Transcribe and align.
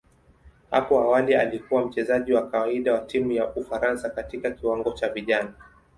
Hapo 0.71 0.99
awali 0.99 1.35
alikuwa 1.35 1.85
mchezaji 1.85 2.33
wa 2.33 2.49
kawaida 2.49 2.93
wa 2.93 2.99
timu 3.01 3.31
ya 3.31 3.53
Ufaransa 3.55 4.09
katika 4.09 4.51
kiwango 4.51 4.91
cha 4.91 5.09
vijana. 5.09 5.53